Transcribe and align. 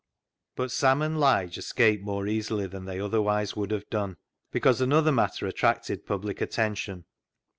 But 0.55 0.71
Sam 0.71 1.03
and 1.03 1.19
Lige 1.19 1.59
escaped 1.59 2.03
more 2.03 2.25
easily 2.25 2.65
than 2.65 2.85
they 2.85 2.99
otherwise 2.99 3.55
would 3.55 3.69
have 3.69 3.87
done, 3.91 4.17
because 4.51 4.81
another 4.81 5.11
matter 5.11 5.45
attracted 5.45 6.07
public 6.07 6.41
attention. 6.41 7.05